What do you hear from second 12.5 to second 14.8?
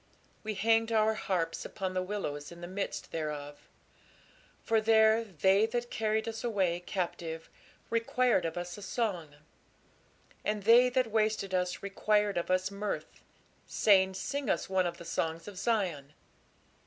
mirth, saying, Sing us